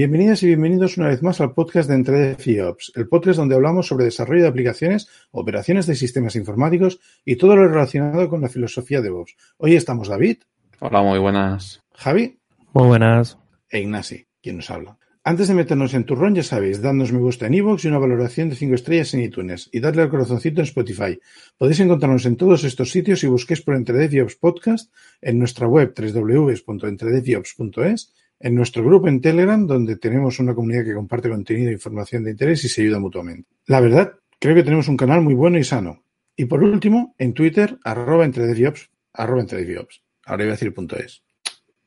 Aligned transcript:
Bienvenidas 0.00 0.42
y 0.42 0.46
bienvenidos 0.46 0.96
una 0.96 1.08
vez 1.08 1.22
más 1.22 1.42
al 1.42 1.52
podcast 1.52 1.86
de 1.86 1.94
Entre 1.94 2.34
FIOps, 2.34 2.92
el 2.96 3.06
podcast 3.06 3.36
donde 3.36 3.54
hablamos 3.54 3.86
sobre 3.86 4.06
desarrollo 4.06 4.44
de 4.44 4.48
aplicaciones, 4.48 5.10
operaciones 5.30 5.86
de 5.86 5.94
sistemas 5.94 6.36
informáticos 6.36 7.00
y 7.22 7.36
todo 7.36 7.54
lo 7.54 7.68
relacionado 7.68 8.30
con 8.30 8.40
la 8.40 8.48
filosofía 8.48 9.02
de 9.02 9.08
DevOps. 9.08 9.36
Hoy 9.58 9.76
estamos 9.76 10.08
David. 10.08 10.38
Hola, 10.78 11.02
muy 11.02 11.18
buenas. 11.18 11.82
Javi. 11.92 12.38
Muy 12.72 12.86
buenas. 12.86 13.36
E 13.68 13.80
Ignasi, 13.80 14.26
quien 14.40 14.56
nos 14.56 14.70
habla. 14.70 14.96
Antes 15.22 15.48
de 15.48 15.54
meternos 15.54 15.92
en 15.92 16.04
turrón, 16.04 16.34
ya 16.34 16.44
sabéis, 16.44 16.80
dadnos 16.80 17.12
me 17.12 17.18
gusta 17.18 17.46
en 17.46 17.52
iVoox 17.52 17.84
y 17.84 17.88
una 17.88 17.98
valoración 17.98 18.48
de 18.48 18.56
5 18.56 18.74
estrellas 18.74 19.12
en 19.12 19.20
iTunes 19.20 19.68
y 19.70 19.80
darle 19.80 20.00
al 20.00 20.08
corazoncito 20.08 20.62
en 20.62 20.64
Spotify. 20.64 21.20
Podéis 21.58 21.80
encontrarnos 21.80 22.24
en 22.24 22.36
todos 22.36 22.64
estos 22.64 22.90
sitios 22.90 23.20
si 23.20 23.26
busquéis 23.26 23.60
por 23.60 23.76
Entre 23.76 24.08
Podcast, 24.40 24.90
en 25.20 25.38
nuestra 25.38 25.68
web 25.68 25.92
www.entredeviops.es, 25.94 28.14
en 28.40 28.54
nuestro 28.54 28.82
grupo 28.82 29.06
en 29.06 29.20
Telegram, 29.20 29.66
donde 29.66 29.96
tenemos 29.96 30.38
una 30.38 30.54
comunidad 30.54 30.84
que 30.84 30.94
comparte 30.94 31.28
contenido 31.28 31.68
e 31.68 31.74
información 31.74 32.24
de 32.24 32.30
interés 32.30 32.64
y 32.64 32.68
se 32.68 32.80
ayuda 32.80 32.98
mutuamente. 32.98 33.48
La 33.66 33.80
verdad, 33.80 34.14
creo 34.38 34.54
que 34.54 34.62
tenemos 34.62 34.88
un 34.88 34.96
canal 34.96 35.20
muy 35.20 35.34
bueno 35.34 35.58
y 35.58 35.64
sano. 35.64 36.02
Y 36.34 36.46
por 36.46 36.62
último, 36.62 37.14
en 37.18 37.34
Twitter, 37.34 37.78
arroba 37.84 38.24
entredeviops, 38.24 38.90
arroba 39.12 39.42
entredeviops. 39.42 40.02
Ahora 40.24 40.44
iba 40.44 40.52
a 40.52 40.56
decir 40.56 40.72
punto 40.72 40.96
es. 40.96 41.22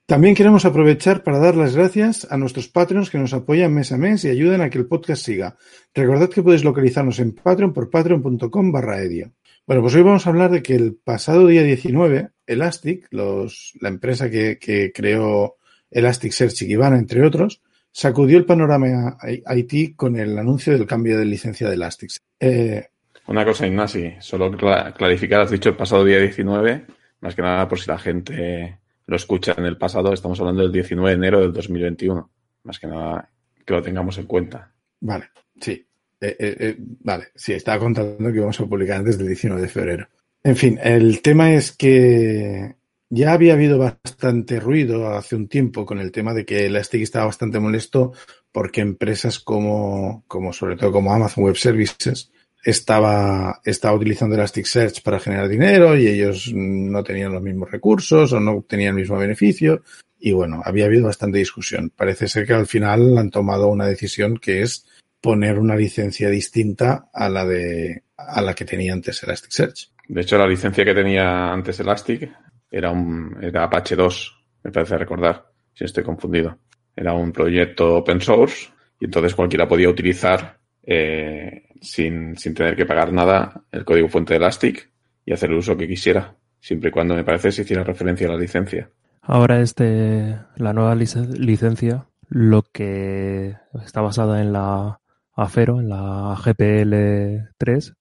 También 0.05 0.35
queremos 0.35 0.65
aprovechar 0.65 1.23
para 1.23 1.39
dar 1.39 1.55
las 1.55 1.75
gracias 1.75 2.27
a 2.29 2.37
nuestros 2.37 2.67
Patreons 2.67 3.09
que 3.09 3.17
nos 3.17 3.33
apoyan 3.33 3.73
mes 3.73 3.91
a 3.91 3.97
mes 3.97 4.23
y 4.25 4.29
ayudan 4.29 4.61
a 4.61 4.69
que 4.69 4.77
el 4.77 4.85
podcast 4.85 5.23
siga. 5.25 5.57
Recordad 5.95 6.29
que 6.29 6.43
podéis 6.43 6.63
localizarnos 6.63 7.19
en 7.19 7.31
Patreon 7.31 7.73
por 7.73 7.89
patreon.com 7.89 8.71
barra 8.71 9.01
edio. 9.01 9.31
Bueno, 9.65 9.81
pues 9.81 9.95
hoy 9.95 10.03
vamos 10.03 10.27
a 10.27 10.29
hablar 10.29 10.51
de 10.51 10.61
que 10.61 10.75
el 10.75 10.95
pasado 10.95 11.47
día 11.47 11.63
19, 11.63 12.29
Elastic, 12.45 13.07
la 13.11 13.89
empresa 13.89 14.29
que 14.29 14.91
creó 14.93 15.55
Elasticsearch 15.93 16.61
y 16.61 16.67
Kibana, 16.67 16.97
entre 16.97 17.25
otros, 17.25 17.61
sacudió 17.91 18.37
el 18.37 18.45
panorama 18.45 19.17
IT 19.23 19.95
con 19.95 20.17
el 20.17 20.37
anuncio 20.37 20.73
del 20.73 20.87
cambio 20.87 21.17
de 21.17 21.25
licencia 21.25 21.67
de 21.67 21.75
Elasticsearch. 21.75 22.23
Eh, 22.39 22.87
Una 23.27 23.45
cosa, 23.45 23.67
Ignasi, 23.67 24.13
solo 24.19 24.51
clarificar, 24.51 25.41
has 25.41 25.51
dicho 25.51 25.69
el 25.69 25.75
pasado 25.75 26.03
día 26.03 26.19
19, 26.19 26.85
más 27.21 27.35
que 27.35 27.41
nada 27.41 27.67
por 27.67 27.79
si 27.79 27.89
la 27.89 27.99
gente 27.99 28.79
lo 29.05 29.15
escucha 29.15 29.53
en 29.57 29.65
el 29.65 29.77
pasado, 29.77 30.13
estamos 30.13 30.39
hablando 30.39 30.63
del 30.63 30.71
19 30.71 31.09
de 31.09 31.15
enero 31.15 31.41
del 31.41 31.53
2021. 31.53 32.29
Más 32.63 32.79
que 32.79 32.87
nada 32.87 33.29
que 33.65 33.73
lo 33.73 33.81
tengamos 33.81 34.17
en 34.17 34.25
cuenta. 34.25 34.71
Vale, 35.01 35.29
sí. 35.59 35.85
Eh, 36.19 36.35
eh, 36.39 36.57
eh, 36.59 36.75
vale, 36.79 37.27
sí, 37.35 37.53
estaba 37.53 37.79
contando 37.79 38.31
que 38.31 38.39
vamos 38.39 38.59
a 38.59 38.65
publicar 38.65 38.97
antes 38.97 39.17
del 39.17 39.27
19 39.27 39.61
de 39.61 39.67
febrero. 39.67 40.07
En 40.41 40.55
fin, 40.55 40.79
el 40.81 41.21
tema 41.21 41.53
es 41.53 41.73
que 41.73 42.75
ya 43.13 43.33
había 43.33 43.53
habido 43.53 43.77
bastante 43.77 44.59
ruido 44.59 45.09
hace 45.09 45.35
un 45.35 45.47
tiempo 45.47 45.85
con 45.85 45.99
el 45.99 46.11
tema 46.11 46.33
de 46.33 46.45
que 46.45 46.65
Elastic 46.65 47.03
estaba 47.03 47.27
bastante 47.27 47.59
molesto 47.59 48.11
porque 48.51 48.81
empresas 48.81 49.39
como, 49.39 50.23
como 50.27 50.51
sobre 50.51 50.77
todo 50.77 50.91
como 50.91 51.13
Amazon 51.13 51.43
Web 51.43 51.55
Services 51.55 52.31
estaba, 52.63 53.61
estaba 53.65 53.95
utilizando 53.95 54.35
Elasticsearch 54.35 55.03
para 55.03 55.19
generar 55.19 55.47
dinero 55.47 55.95
y 55.95 56.07
ellos 56.07 56.51
no 56.55 57.03
tenían 57.03 57.33
los 57.33 57.43
mismos 57.43 57.69
recursos 57.69 58.33
o 58.33 58.39
no 58.39 58.65
tenían 58.67 58.95
el 58.95 59.01
mismo 59.01 59.17
beneficio. 59.17 59.83
Y 60.19 60.31
bueno, 60.31 60.63
había 60.65 60.85
habido 60.85 61.05
bastante 61.05 61.37
discusión. 61.37 61.91
Parece 61.95 62.27
ser 62.27 62.47
que 62.47 62.53
al 62.53 62.65
final 62.65 63.17
han 63.19 63.29
tomado 63.29 63.67
una 63.67 63.85
decisión 63.85 64.37
que 64.37 64.63
es 64.63 64.87
poner 65.21 65.59
una 65.59 65.75
licencia 65.75 66.29
distinta 66.29 67.09
a 67.13 67.29
la 67.29 67.45
de 67.45 68.03
a 68.17 68.41
la 68.41 68.55
que 68.55 68.65
tenía 68.65 68.93
antes 68.93 69.21
Elasticsearch. 69.21 69.91
De 70.07 70.21
hecho, 70.21 70.37
la 70.37 70.47
licencia 70.47 70.83
que 70.83 70.95
tenía 70.95 71.51
antes 71.51 71.79
Elastic 71.79 72.31
era 72.73 72.89
un 72.89 73.37
era 73.39 73.65
Apache 73.65 73.95
2, 73.95 74.45
me 74.63 74.71
parece 74.71 74.97
recordar, 74.97 75.45
si 75.73 75.85
estoy 75.85 76.03
confundido. 76.03 76.57
Era 76.95 77.13
un 77.13 77.31
proyecto 77.31 77.97
open 77.97 78.19
source 78.19 78.69
y 78.99 79.05
entonces 79.05 79.35
cualquiera 79.35 79.67
podía 79.67 79.89
utilizar 79.89 80.57
eh, 80.81 81.67
sin, 81.79 82.35
sin 82.35 82.53
tener 82.55 82.75
que 82.75 82.87
pagar 82.87 83.13
nada 83.13 83.63
el 83.71 83.85
código 83.85 84.09
fuente 84.09 84.33
de 84.33 84.37
Elastic 84.37 84.91
y 85.23 85.33
hacer 85.33 85.51
el 85.51 85.57
uso 85.57 85.77
que 85.77 85.87
quisiera, 85.87 86.35
siempre 86.59 86.89
y 86.89 86.91
cuando 86.91 87.15
me 87.15 87.23
parece 87.23 87.51
se 87.51 87.61
hiciera 87.61 87.83
referencia 87.83 88.27
a 88.27 88.31
la 88.31 88.37
licencia. 88.37 88.89
Ahora 89.21 89.61
este, 89.61 90.37
la 90.57 90.73
nueva 90.73 90.95
licencia, 90.95 92.07
lo 92.27 92.63
que 92.63 93.55
está 93.85 94.01
basada 94.01 94.41
en 94.41 94.51
la 94.51 94.99
Afero, 95.35 95.79
en 95.79 95.89
la 95.89 96.35
GPL3, 96.35 97.93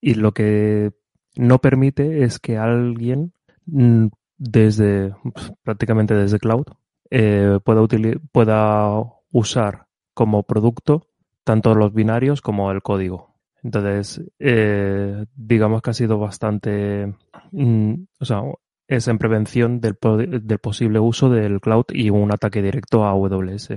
y 0.00 0.14
lo 0.14 0.32
que 0.32 0.92
no 1.36 1.60
permite 1.60 2.24
es 2.24 2.38
que 2.38 2.58
alguien 2.58 3.32
desde 4.38 5.14
prácticamente 5.62 6.14
desde 6.14 6.38
cloud 6.38 6.66
eh, 7.10 7.58
pueda, 7.64 7.86
pueda 8.32 9.02
usar 9.30 9.86
como 10.14 10.42
producto 10.42 11.06
tanto 11.44 11.74
los 11.74 11.94
binarios 11.94 12.42
como 12.42 12.70
el 12.70 12.82
código. 12.82 13.34
Entonces, 13.62 14.22
eh, 14.38 15.24
digamos 15.34 15.82
que 15.82 15.90
ha 15.90 15.94
sido 15.94 16.18
bastante, 16.18 17.12
mm, 17.52 17.94
o 18.20 18.24
sea, 18.24 18.42
es 18.86 19.08
en 19.08 19.18
prevención 19.18 19.80
del, 19.80 19.96
del, 20.42 20.58
posible 20.58 21.00
uso 21.00 21.28
del 21.30 21.60
cloud 21.60 21.86
y 21.90 22.10
un 22.10 22.32
ataque 22.32 22.62
directo 22.62 23.04
a 23.04 23.10
AWS. 23.10 23.68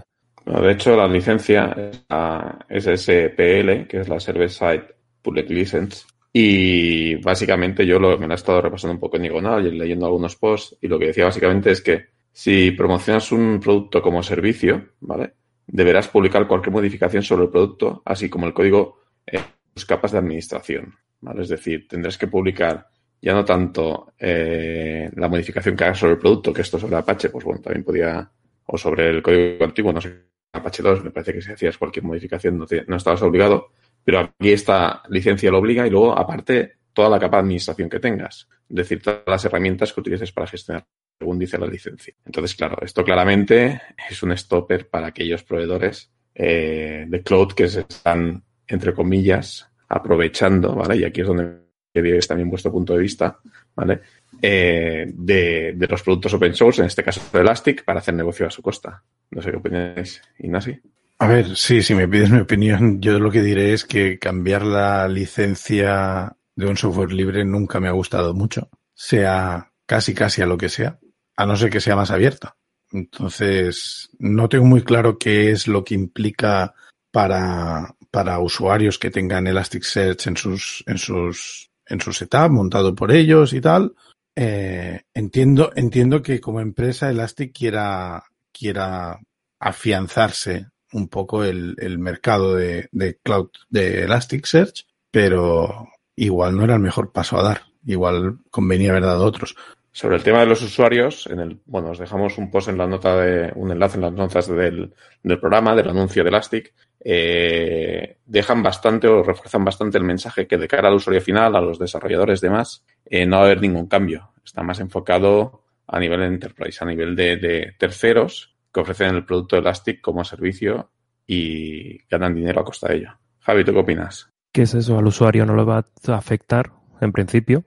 de 0.46 0.72
hecho, 0.72 0.96
la 0.96 1.08
licencia 1.08 1.74
es 1.78 2.06
la 2.10 2.66
SSPL, 2.70 3.88
que 3.88 4.02
es 4.02 4.10
la 4.10 4.20
Server 4.20 4.50
Side 4.50 4.96
Public 5.22 5.50
License, 5.50 6.06
y 6.34 7.16
básicamente 7.16 7.86
yo 7.86 8.00
lo, 8.00 8.18
me 8.18 8.28
la 8.28 8.34
he 8.34 8.36
estado 8.36 8.62
repasando 8.62 8.94
un 8.94 9.00
poco 9.00 9.18
en 9.18 9.24
diagonal 9.24 9.68
y 9.68 9.78
leyendo 9.78 10.06
algunos 10.06 10.36
posts, 10.36 10.78
y 10.82 10.88
lo 10.88 10.98
que 10.98 11.08
decía 11.08 11.26
básicamente 11.26 11.72
es 11.72 11.82
que 11.82 12.06
si 12.32 12.72
promocionas 12.72 13.32
un 13.32 13.60
producto 13.60 14.02
como 14.02 14.24
servicio, 14.24 14.94
¿vale? 15.02 15.34
deberás 15.68 16.08
publicar 16.08 16.48
cualquier 16.48 16.74
modificación 16.74 17.24
sobre 17.24 17.46
el 17.46 17.50
producto, 17.50 18.02
así 18.06 18.30
como 18.30 18.46
el 18.46 18.54
código 18.54 19.00
en 19.26 19.42
sus 19.74 19.86
capas 19.86 20.12
de 20.12 20.20
administración. 20.20 20.96
¿vale? 21.20 21.42
Es 21.44 21.50
decir, 21.50 21.88
tendrás 21.88 22.18
que 22.18 22.28
publicar 22.28 22.88
ya 23.22 23.34
no 23.34 23.46
tanto 23.46 24.14
eh, 24.18 25.10
la 25.16 25.28
modificación 25.28 25.76
que 25.76 25.84
hagas 25.84 26.00
sobre 26.00 26.14
el 26.14 26.20
producto, 26.20 26.52
que 26.52 26.62
esto 26.62 26.80
sobre 26.80 26.96
Apache, 26.96 27.30
pues 27.30 27.46
bueno, 27.46 27.62
también 27.62 27.84
podía, 27.84 28.32
o 28.66 28.78
sobre 28.78 29.10
el 29.10 29.22
código 29.22 29.64
antiguo, 29.64 29.94
no 29.94 30.02
sé, 30.02 30.24
Apache 30.54 30.82
2, 30.82 31.04
me 31.04 31.12
parece 31.12 31.34
que 31.34 31.42
si 31.42 31.52
hacías 31.52 31.78
cualquier 31.78 32.04
modificación 32.04 32.58
no, 32.58 32.66
no 32.88 32.96
estabas 32.96 33.22
obligado, 33.22 33.70
pero 34.04 34.20
aquí 34.20 34.52
esta 34.52 35.04
licencia 35.10 35.52
lo 35.52 35.60
obliga 35.60 35.86
y 35.86 35.90
luego, 35.90 36.18
aparte, 36.18 36.74
toda 36.94 37.10
la 37.10 37.20
capa 37.20 37.38
de 37.38 37.42
administración 37.42 37.90
que 37.90 38.00
tengas, 38.00 38.48
es 38.70 38.76
decir, 38.76 39.02
todas 39.02 39.22
las 39.26 39.46
herramientas 39.46 39.94
que 39.94 40.00
utilices 40.00 40.32
para 40.32 40.48
gestionar 40.48 40.86
según 41.22 41.38
dice 41.38 41.60
la 41.60 41.68
licencia. 41.68 42.16
Entonces, 42.26 42.56
claro, 42.56 42.78
esto 42.82 43.04
claramente 43.04 43.80
es 44.10 44.24
un 44.24 44.36
stopper 44.36 44.90
para 44.90 45.08
aquellos 45.08 45.44
proveedores 45.44 46.10
eh, 46.34 47.06
de 47.08 47.22
cloud 47.22 47.54
que 47.54 47.68
se 47.68 47.82
están, 47.82 48.44
entre 48.68 48.94
comillas, 48.96 49.70
aprovechando, 49.88 50.74
¿vale? 50.74 50.98
Y 50.98 51.04
aquí 51.04 51.22
es 51.22 51.28
donde 51.28 51.62
queréis 51.94 52.28
también 52.28 52.50
vuestro 52.50 52.72
punto 52.72 52.94
de 52.94 53.02
vista, 53.02 53.38
¿vale? 53.76 54.02
Eh, 54.42 55.12
de, 55.14 55.74
de, 55.76 55.88
los 55.88 56.02
productos 56.02 56.34
open 56.34 56.56
source, 56.56 56.82
en 56.82 56.88
este 56.88 57.04
caso 57.04 57.22
de 57.32 57.42
Elastic, 57.42 57.86
para 57.86 58.00
hacer 58.00 58.16
negocio 58.16 58.48
a 58.48 58.50
su 58.50 58.64
costa. 58.64 59.04
No 59.30 59.44
sé 59.44 59.52
qué 59.52 59.58
opináis, 59.58 60.24
Ignasi. 60.40 60.80
A 61.22 61.28
ver, 61.28 61.56
sí, 61.56 61.84
si 61.84 61.94
me 61.94 62.08
pides 62.08 62.32
mi 62.32 62.40
opinión, 62.40 63.00
yo 63.00 63.20
lo 63.20 63.30
que 63.30 63.44
diré 63.44 63.74
es 63.74 63.86
que 63.86 64.18
cambiar 64.18 64.66
la 64.66 65.08
licencia 65.08 66.36
de 66.56 66.66
un 66.66 66.76
software 66.76 67.14
libre 67.14 67.46
nunca 67.46 67.80
me 67.80 67.90
ha 67.90 67.92
gustado 67.92 68.34
mucho, 68.34 68.72
sea 68.96 69.72
casi 69.86 70.16
casi 70.16 70.42
a 70.42 70.48
lo 70.48 70.58
que 70.58 70.68
sea 70.68 70.98
a 71.36 71.46
no 71.46 71.56
ser 71.56 71.70
que 71.70 71.80
sea 71.80 71.96
más 71.96 72.10
abierta. 72.10 72.58
Entonces, 72.92 74.10
no 74.18 74.50
tengo 74.50 74.66
muy 74.66 74.82
claro 74.82 75.20
qué 75.20 75.52
es 75.52 75.68
lo 75.68 75.84
que 75.84 75.94
implica 75.94 76.74
para, 77.12 77.96
para 78.10 78.40
usuarios 78.40 78.98
que 78.98 79.12
tengan 79.12 79.46
Elasticsearch 79.46 80.26
en 80.26 80.38
sus, 80.38 80.84
en 80.88 80.98
sus, 80.98 81.70
en 81.86 82.02
su 82.02 82.14
setup 82.14 82.50
montado 82.50 82.96
por 82.96 83.12
ellos 83.12 83.54
y 83.54 83.62
tal. 83.62 83.94
Eh, 84.36 85.04
entiendo, 85.14 85.72
entiendo 85.76 86.24
que 86.24 86.42
como 86.42 86.62
empresa 86.62 87.12
Elastic 87.12 87.54
quiera, 87.56 88.24
quiera 88.52 89.20
afianzarse 89.60 90.71
un 90.94 91.08
poco 91.08 91.44
el, 91.44 91.76
el 91.80 92.00
mercado 92.00 92.56
de, 92.56 92.90
de 92.92 93.18
cloud 93.18 93.50
de 93.70 94.04
Elasticsearch, 94.04 94.86
pero 95.10 95.90
igual 96.16 96.56
no 96.56 96.64
era 96.64 96.76
el 96.76 96.82
mejor 96.82 97.12
paso 97.12 97.38
a 97.38 97.44
dar. 97.44 97.62
Igual 97.86 98.40
convenía 98.50 98.92
haber 98.92 99.04
dado 99.04 99.26
otros. 99.26 99.56
Sobre 99.94 100.16
el 100.16 100.24
tema 100.24 100.40
de 100.40 100.46
los 100.46 100.62
usuarios, 100.62 101.28
en 101.28 101.40
el, 101.40 101.60
bueno, 101.66 101.90
os 101.90 102.00
dejamos 102.00 102.38
un 102.38 102.50
post 102.50 102.70
en 102.70 102.78
la 102.78 102.88
nota 102.88 103.18
de, 103.18 103.52
un 103.56 103.72
enlace 103.72 103.98
en 103.98 104.04
las 104.04 104.14
notas 104.14 104.48
del, 104.48 104.94
del 105.22 105.40
programa, 105.40 105.76
del 105.76 105.90
anuncio 105.90 106.24
de 106.24 106.30
Elastic. 106.30 106.74
Eh, 107.04 108.18
dejan 108.26 108.64
bastante 108.64 109.08
o 109.08 109.22
refuerzan 109.22 109.66
bastante 109.66 109.98
el 109.98 110.06
mensaje 110.06 110.48
que 110.48 110.58
de 110.58 110.68
cara 110.68 110.88
al 110.88 110.96
usuario 110.96 111.22
final, 111.22 111.56
a 111.56 111.62
los 111.62 111.78
desarrolladores 111.78 112.40
demás, 112.40 112.86
eh, 113.06 113.26
no 113.26 113.38
va 113.38 113.44
a 113.44 113.46
haber 113.48 113.60
ningún 113.60 113.88
cambio. 113.88 114.32
Está 114.46 114.64
más 114.64 114.80
enfocado 114.80 115.64
a 115.88 116.00
nivel 116.00 116.22
de 116.22 116.28
enterprise, 116.28 116.82
a 116.82 116.88
nivel 116.88 117.14
de, 117.16 117.36
de 117.36 117.76
terceros 117.78 118.56
que 118.74 118.80
ofrecen 118.80 119.16
el 119.16 119.26
producto 119.26 119.58
Elastic 119.58 120.02
como 120.02 120.24
servicio 120.24 120.92
y 121.28 121.98
ganan 122.08 122.36
dinero 122.36 122.62
a 122.62 122.66
costa 122.66 122.90
de 122.90 122.98
ello. 122.98 123.10
Javi, 123.40 123.64
¿tú 123.64 123.74
qué 123.74 123.80
opinas? 123.80 124.30
¿Qué 124.54 124.64
es 124.64 124.74
eso? 124.74 124.98
Al 124.98 125.08
usuario 125.08 125.46
no 125.46 125.56
le 125.56 125.64
va 125.64 125.86
a 126.08 126.16
afectar, 126.16 126.72
en 127.00 127.12
principio, 127.12 127.64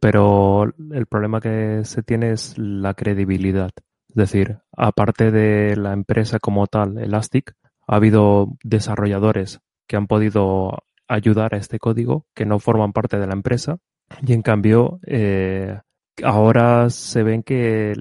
pero 0.00 0.64
el 0.92 1.06
problema 1.06 1.40
que 1.40 1.80
se 1.84 2.02
tiene 2.02 2.32
es 2.32 2.56
la 2.58 2.94
credibilidad. 2.94 3.70
Es 4.08 4.14
decir, 4.14 4.58
aparte 4.76 5.30
de 5.30 5.76
la 5.76 5.92
empresa 5.92 6.38
como 6.38 6.66
tal, 6.66 6.98
Elastic, 6.98 7.54
ha 7.86 7.96
habido 7.96 8.56
desarrolladores 8.62 9.60
que 9.86 9.96
han 9.96 10.06
podido 10.06 10.84
ayudar 11.08 11.54
a 11.54 11.58
este 11.58 11.78
código 11.78 12.26
que 12.34 12.44
no 12.44 12.58
forman 12.58 12.92
parte 12.92 13.18
de 13.18 13.26
la 13.26 13.32
empresa 13.32 13.78
y 14.26 14.34
en 14.34 14.42
cambio 14.42 15.00
eh, 15.06 15.78
ahora 16.22 16.90
se 16.90 17.22
ven 17.22 17.42
que 17.42 17.94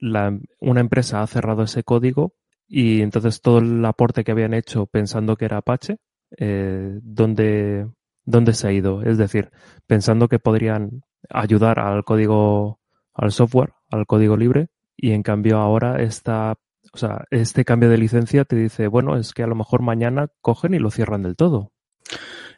la, 0.00 0.36
una 0.60 0.80
empresa 0.80 1.22
ha 1.22 1.26
cerrado 1.26 1.62
ese 1.62 1.84
código 1.84 2.34
y 2.66 3.02
entonces 3.02 3.40
todo 3.40 3.58
el 3.58 3.84
aporte 3.84 4.24
que 4.24 4.32
habían 4.32 4.54
hecho 4.54 4.86
pensando 4.86 5.36
que 5.36 5.44
era 5.44 5.58
Apache, 5.58 5.98
eh, 6.36 6.98
¿dónde, 7.02 7.88
¿dónde 8.24 8.54
se 8.54 8.68
ha 8.68 8.72
ido? 8.72 9.02
Es 9.02 9.18
decir, 9.18 9.50
pensando 9.86 10.28
que 10.28 10.38
podrían 10.38 11.02
ayudar 11.28 11.80
al 11.80 12.04
código, 12.04 12.80
al 13.14 13.32
software, 13.32 13.72
al 13.90 14.06
código 14.06 14.36
libre, 14.36 14.68
y 14.96 15.12
en 15.12 15.22
cambio 15.22 15.58
ahora 15.58 16.00
esta, 16.02 16.56
o 16.92 16.98
sea, 16.98 17.24
este 17.30 17.64
cambio 17.64 17.88
de 17.88 17.98
licencia 17.98 18.44
te 18.44 18.56
dice, 18.56 18.86
bueno, 18.86 19.16
es 19.16 19.32
que 19.32 19.42
a 19.42 19.46
lo 19.46 19.54
mejor 19.54 19.82
mañana 19.82 20.28
cogen 20.40 20.74
y 20.74 20.78
lo 20.78 20.90
cierran 20.90 21.22
del 21.22 21.36
todo. 21.36 21.72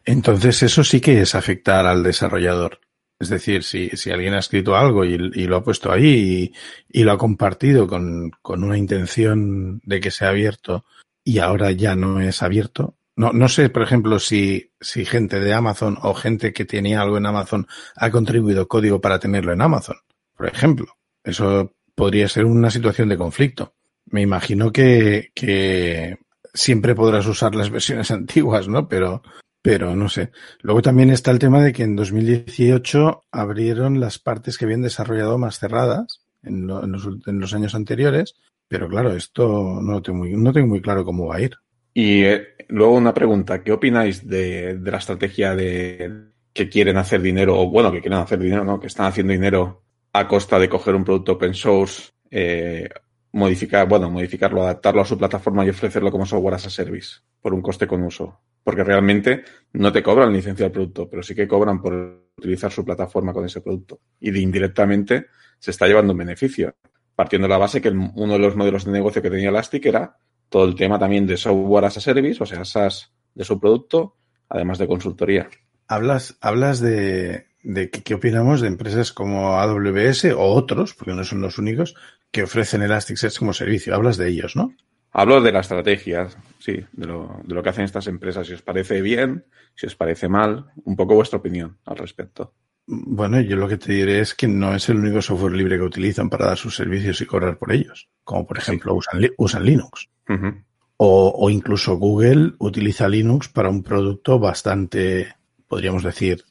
Entonces 0.04 0.62
eso 0.62 0.84
sí 0.84 1.00
que 1.00 1.20
es 1.20 1.34
afectar 1.34 1.86
al 1.86 2.02
desarrollador. 2.02 2.80
Es 3.22 3.28
decir, 3.28 3.62
si, 3.62 4.10
alguien 4.10 4.34
ha 4.34 4.40
escrito 4.40 4.74
algo 4.74 5.04
y, 5.04 5.16
lo 5.16 5.56
ha 5.56 5.62
puesto 5.62 5.92
ahí 5.92 6.52
y, 6.90 7.04
lo 7.04 7.12
ha 7.12 7.19
compartido 7.19 7.86
con, 7.86 8.32
una 8.44 8.76
intención 8.76 9.80
de 9.84 10.00
que 10.00 10.10
sea 10.10 10.30
abierto 10.30 10.84
y 11.22 11.38
ahora 11.38 11.70
ya 11.70 11.94
no 11.94 12.20
es 12.20 12.42
abierto. 12.42 12.96
No, 13.14 13.32
no 13.32 13.48
sé, 13.48 13.69
por 13.69 13.82
ejemplo, 13.82 14.19
si, 14.19 14.72
si 14.80 15.04
gente 15.04 15.38
de 15.38 15.54
Amazon 15.54 15.98
o 16.02 16.14
gente 16.14 16.52
que 16.52 16.64
tenía 16.64 17.00
algo 17.00 17.16
en 17.16 17.26
Amazon 17.26 17.69
ha 17.94 18.10
contribuido 18.10 18.66
código 18.66 19.00
para 19.00 19.20
tenerlo 19.20 19.52
en 19.52 19.62
Amazon. 19.62 19.98
Por 20.36 20.48
ejemplo, 20.48 20.86
eso 21.22 21.76
podría 21.94 22.26
ser 22.28 22.44
una 22.44 22.72
situación 22.72 23.08
de 23.08 23.19
conflicto. 23.19 23.74
Me 24.06 24.22
imagino 24.22 24.72
que, 24.72 25.30
que 25.32 26.19
siempre 26.52 26.96
podrás 26.96 27.28
usar 27.28 27.54
las 27.54 27.70
versiones 27.70 28.10
antiguas, 28.10 28.66
¿no? 28.66 28.88
Pero, 28.88 29.22
pero 29.62 29.94
no 29.94 30.08
sé. 30.08 30.30
Luego 30.60 30.82
también 30.82 31.10
está 31.10 31.30
el 31.30 31.38
tema 31.38 31.62
de 31.62 31.72
que 31.72 31.84
en 31.84 31.96
2018 31.96 33.24
abrieron 33.30 34.00
las 34.00 34.18
partes 34.18 34.58
que 34.58 34.64
habían 34.64 34.82
desarrollado 34.82 35.38
más 35.38 35.58
cerradas 35.60 36.24
en, 36.42 36.66
lo, 36.66 36.82
en, 36.82 37.40
los, 37.40 37.54
años 37.54 37.74
anteriores, 37.74 38.34
pero 38.66 38.88
claro, 38.88 39.12
esto 39.12 39.80
no 39.80 40.02
tengo 40.02 40.18
muy, 40.18 40.32
no 40.32 40.52
tengo 40.52 40.66
muy 40.66 40.82
claro 40.82 41.04
cómo 41.04 41.28
va 41.28 41.36
a 41.36 41.40
ir. 41.40 41.52
Y 41.94 42.24
eh, 42.24 42.48
luego 42.68 42.94
una 42.94 43.14
pregunta, 43.14 43.62
¿qué 43.62 43.70
opináis 43.70 44.26
de, 44.26 44.78
de, 44.78 44.90
la 44.90 44.98
estrategia 44.98 45.54
de 45.54 46.32
que 46.52 46.68
quieren 46.68 46.96
hacer 46.96 47.22
dinero, 47.22 47.58
o 47.58 47.70
bueno, 47.70 47.92
que 47.92 48.00
quieren 48.00 48.18
hacer 48.18 48.40
dinero, 48.40 48.64
¿no? 48.64 48.80
Que 48.80 48.88
están 48.88 49.06
haciendo 49.06 49.32
dinero 49.32 49.84
a 50.12 50.28
costa 50.28 50.58
de 50.58 50.68
coger 50.68 50.94
un 50.94 51.04
producto 51.04 51.32
open 51.32 51.54
source, 51.54 52.10
eh, 52.30 52.88
modificar, 53.32 53.88
bueno, 53.88 54.11
modificarlo, 54.11 54.62
adaptarlo 54.62 55.02
a 55.02 55.06
su 55.06 55.19
plataforma 55.19 55.64
y 55.64 55.70
ofrecerlo 55.70 56.11
como 56.11 56.26
software 56.26 56.55
as 56.55 56.67
a 56.67 56.70
service 56.70 57.17
por 57.40 57.55
un 57.55 57.62
coste 57.62 57.87
con 57.87 58.02
uso. 58.02 58.40
Porque 58.62 58.84
realmente 58.84 59.43
no 59.73 59.90
te 59.90 60.02
cobran 60.02 60.32
licencia 60.32 60.64
del 60.64 60.73
producto, 60.73 61.08
pero 61.08 61.23
sí 61.23 61.34
que 61.34 61.49
cobran 61.49 61.81
por 61.81 62.31
utilizar 62.37 62.70
su 62.70 62.84
plataforma 62.84 63.32
con 63.32 63.44
ese 63.44 63.61
producto. 63.61 64.00
Y 64.20 64.31
de 64.31 64.40
indirectamente 64.40 65.26
se 65.58 65.73
está 65.73 65.87
llevando 65.87 66.12
un 66.12 66.19
beneficio. 66.19 66.75
Partiendo 67.14 67.46
de 67.46 67.50
la 67.50 67.58
base 67.58 67.81
que 67.81 67.88
uno 67.88 68.32
de 68.34 68.38
los 68.38 68.56
modelos 68.56 68.84
de 68.84 68.93
negocio 68.93 69.20
que 69.20 69.31
tenía 69.31 69.49
Elastic 69.49 69.87
era 69.87 70.17
todo 70.49 70.64
el 70.64 70.75
tema 70.75 70.99
también 70.99 71.26
de 71.26 71.37
software 71.37 71.87
as 71.87 71.96
a 71.96 72.00
service, 72.00 72.43
o 72.43 72.46
sea, 72.46 72.64
SaaS 72.64 73.12
de 73.34 73.44
su 73.44 73.58
producto, 73.58 74.17
además 74.49 74.79
de 74.79 74.87
consultoría. 74.87 75.49
Hablas, 75.88 76.37
hablas 76.40 76.81
de, 76.81 77.46
qué 78.05 78.14
opinamos 78.14 78.61
de 78.61 78.69
empresas 78.69 79.12
como 79.12 79.58
AWS 79.58 80.26
o 80.37 80.43
otros, 80.43 80.94
porque 80.94 81.14
no 81.14 81.25
son 81.25 81.40
los 81.40 81.58
únicos, 81.58 81.94
que 82.32 82.43
ofrecen 82.43 82.82
Elasticsearch 82.82 83.38
como 83.38 83.52
servicio. 83.52 83.94
Hablas 83.94 84.17
de 84.17 84.29
ellos, 84.29 84.56
¿no? 84.56 84.75
Hablo 85.12 85.43
de 85.43 85.52
la 85.52 85.61
estrategia, 85.61 86.29
sí, 86.58 86.81
de 86.93 87.06
lo, 87.06 87.40
de 87.44 87.55
lo, 87.55 87.62
que 87.62 87.69
hacen 87.69 87.84
estas 87.84 88.06
empresas. 88.06 88.46
Si 88.46 88.55
os 88.55 88.62
parece 88.62 89.02
bien, 89.02 89.44
si 89.75 89.87
os 89.87 89.94
parece 89.94 90.29
mal, 90.29 90.73
un 90.84 90.96
poco 90.96 91.14
vuestra 91.14 91.38
opinión 91.38 91.76
al 91.84 91.99
respecto. 91.99 92.55
Bueno, 92.87 93.40
yo 93.43 93.56
lo 93.56 93.69
que 93.69 93.76
te 93.76 93.93
diré 93.93 94.20
es 94.20 94.34
que 94.34 94.49
no 94.49 94.75
es 94.75 94.88
el 94.88 94.96
único 94.96 95.20
software 95.20 95.52
libre 95.52 95.76
que 95.76 95.84
utilizan 95.84 96.31
para 96.31 96.46
dar 96.46 96.56
sus 96.56 96.75
servicios 96.75 97.20
y 97.20 97.26
cobrar 97.26 97.58
por 97.58 97.73
ellos. 97.73 98.08
Como 98.25 98.46
por 98.46 98.58
ejemplo 98.58 98.93
sí. 98.93 98.99
usan, 98.99 99.31
usan, 99.37 99.64
Linux. 99.64 100.08
Uh 100.29 100.32
-huh. 100.32 100.64
o, 100.96 101.34
o, 101.37 101.50
incluso 101.50 101.96
Google 101.96 102.55
utiliza 102.58 103.08
Linux 103.08 103.49
para 103.49 103.69
un 103.69 103.82
producto 103.82 104.38
bastante, 104.38 105.37
podríamos 105.69 106.02
decir, 106.02 106.44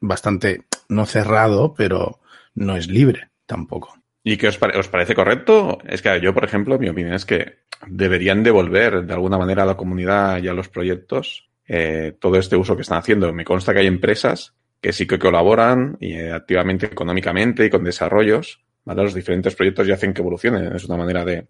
bastante, 0.00 0.66
no 0.88 1.06
cerrado, 1.06 1.72
pero 1.72 2.20
no 2.54 2.76
es 2.76 2.88
libre 2.88 3.30
tampoco. 3.46 4.01
¿Y 4.24 4.36
qué 4.36 4.48
os, 4.48 4.58
pare 4.58 4.78
os, 4.78 4.88
parece 4.88 5.14
correcto? 5.14 5.78
Es 5.84 6.00
que 6.02 6.20
yo, 6.20 6.32
por 6.32 6.44
ejemplo, 6.44 6.78
mi 6.78 6.88
opinión 6.88 7.14
es 7.14 7.24
que 7.24 7.58
deberían 7.86 8.42
devolver 8.42 9.04
de 9.04 9.14
alguna 9.14 9.38
manera 9.38 9.64
a 9.64 9.66
la 9.66 9.76
comunidad 9.76 10.40
y 10.42 10.48
a 10.48 10.52
los 10.52 10.68
proyectos 10.68 11.50
eh, 11.66 12.16
todo 12.20 12.36
este 12.36 12.56
uso 12.56 12.76
que 12.76 12.82
están 12.82 12.98
haciendo. 12.98 13.32
Me 13.32 13.44
consta 13.44 13.72
que 13.72 13.80
hay 13.80 13.86
empresas 13.86 14.54
que 14.80 14.92
sí 14.92 15.06
que 15.06 15.18
colaboran 15.18 15.96
y, 16.00 16.14
eh, 16.14 16.32
activamente 16.32 16.86
económicamente 16.86 17.66
y 17.66 17.70
con 17.70 17.84
desarrollos, 17.84 18.60
¿vale? 18.84 19.02
Los 19.02 19.14
diferentes 19.14 19.54
proyectos 19.54 19.88
y 19.88 19.92
hacen 19.92 20.14
que 20.14 20.22
evolucionen. 20.22 20.74
Es 20.74 20.84
una 20.84 20.96
manera 20.96 21.24
de, 21.24 21.46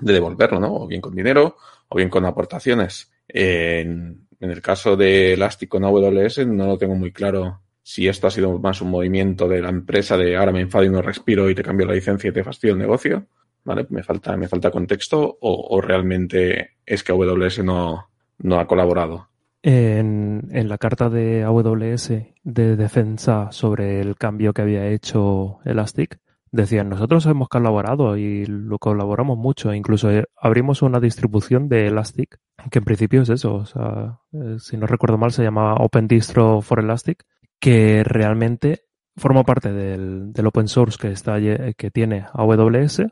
de 0.00 0.12
devolverlo, 0.12 0.60
¿no? 0.60 0.74
O 0.74 0.86
bien 0.86 1.00
con 1.00 1.14
dinero 1.14 1.56
o 1.88 1.96
bien 1.96 2.10
con 2.10 2.24
aportaciones. 2.26 3.10
En, 3.28 4.26
en 4.40 4.50
el 4.50 4.62
caso 4.62 4.96
de 4.96 5.34
Elastic 5.34 5.68
con 5.68 5.84
AWS 5.84 6.46
no 6.46 6.66
lo 6.66 6.78
tengo 6.78 6.94
muy 6.94 7.12
claro 7.12 7.60
si 7.90 8.06
esto 8.06 8.28
ha 8.28 8.30
sido 8.30 8.56
más 8.60 8.80
un 8.82 8.90
movimiento 8.90 9.48
de 9.48 9.60
la 9.60 9.68
empresa 9.68 10.16
de 10.16 10.36
ahora 10.36 10.52
me 10.52 10.60
enfado 10.60 10.84
y 10.84 10.90
no 10.90 11.02
respiro 11.02 11.50
y 11.50 11.56
te 11.56 11.64
cambio 11.64 11.86
la 11.86 11.94
licencia 11.94 12.30
y 12.30 12.32
te 12.32 12.44
fastidio 12.44 12.74
el 12.74 12.78
negocio, 12.78 13.26
¿vale? 13.64 13.84
Me 13.90 14.04
falta, 14.04 14.36
me 14.36 14.46
falta 14.46 14.70
contexto 14.70 15.38
o, 15.40 15.80
realmente 15.80 16.76
es 16.86 17.02
que 17.02 17.10
AWS 17.10 17.64
no, 17.64 18.08
no 18.38 18.60
ha 18.60 18.66
colaborado. 18.68 19.26
En, 19.64 20.50
en, 20.52 20.68
la 20.68 20.78
carta 20.78 21.10
de 21.10 21.42
AWS 21.42 22.12
de 22.44 22.76
defensa 22.76 23.50
sobre 23.50 24.00
el 24.00 24.14
cambio 24.14 24.52
que 24.52 24.62
había 24.62 24.86
hecho 24.86 25.58
Elastic, 25.64 26.20
decían, 26.52 26.90
nosotros 26.90 27.26
hemos 27.26 27.48
colaborado 27.48 28.16
y 28.16 28.46
lo 28.46 28.78
colaboramos 28.78 29.36
mucho, 29.36 29.74
incluso 29.74 30.12
eh, 30.12 30.26
abrimos 30.36 30.82
una 30.82 31.00
distribución 31.00 31.68
de 31.68 31.88
Elastic, 31.88 32.38
que 32.70 32.78
en 32.78 32.84
principio 32.84 33.22
es 33.22 33.30
eso, 33.30 33.56
o 33.56 33.66
sea, 33.66 34.20
eh, 34.32 34.58
si 34.60 34.76
no 34.76 34.86
recuerdo 34.86 35.18
mal 35.18 35.32
se 35.32 35.42
llama 35.42 35.74
Open 35.74 36.06
Distro 36.06 36.60
for 36.62 36.78
Elastic, 36.78 37.24
que 37.60 38.02
realmente 38.04 38.86
forma 39.16 39.44
parte 39.44 39.72
del, 39.72 40.32
open 40.46 40.68
source 40.68 40.98
que, 40.98 41.12
está, 41.12 41.38
que 41.38 41.90
tiene 41.90 42.26
AWS, 42.32 43.02